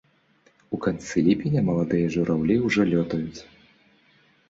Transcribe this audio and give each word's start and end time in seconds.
У 0.77 0.79
канцы 0.85 1.23
ліпеня 1.27 1.61
маладыя 1.69 2.07
жураўлі 2.17 2.61
ўжо 2.67 2.91
лётаюць. 2.93 3.41